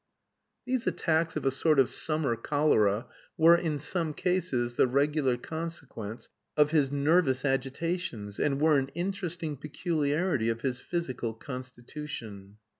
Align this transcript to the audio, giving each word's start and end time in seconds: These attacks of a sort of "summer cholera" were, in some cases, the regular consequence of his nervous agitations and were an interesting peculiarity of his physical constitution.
These 0.65 0.87
attacks 0.87 1.35
of 1.35 1.45
a 1.45 1.51
sort 1.51 1.77
of 1.77 1.87
"summer 1.87 2.35
cholera" 2.35 3.05
were, 3.37 3.55
in 3.55 3.77
some 3.77 4.15
cases, 4.15 4.75
the 4.75 4.87
regular 4.87 5.37
consequence 5.37 6.27
of 6.57 6.71
his 6.71 6.91
nervous 6.91 7.45
agitations 7.45 8.39
and 8.39 8.59
were 8.59 8.79
an 8.79 8.87
interesting 8.95 9.57
peculiarity 9.57 10.49
of 10.49 10.61
his 10.61 10.79
physical 10.79 11.35
constitution. 11.35 12.57